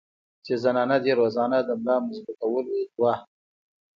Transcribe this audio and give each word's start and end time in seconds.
چې 0.45 0.53
زنانه 0.63 0.97
دې 1.03 1.11
روزانه 1.19 1.57
د 1.67 1.69
ملا 1.83 1.95
مضبوطولو 2.05 2.75
دوه 2.93 3.13